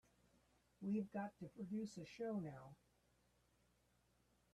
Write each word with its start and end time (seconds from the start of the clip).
We've 0.81 1.11
got 1.11 1.37
to 1.37 1.45
produce 1.45 1.95
a 1.99 2.05
show 2.07 2.39
now. 2.39 2.75